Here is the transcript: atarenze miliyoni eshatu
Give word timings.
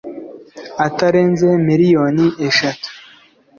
atarenze 0.85 1.47
miliyoni 1.67 2.25
eshatu 2.47 2.89